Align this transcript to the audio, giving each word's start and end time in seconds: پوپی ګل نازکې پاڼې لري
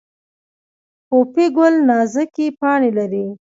پوپی 1.07 1.45
ګل 1.55 1.75
نازکې 1.89 2.47
پاڼې 2.59 2.91
لري 2.97 3.25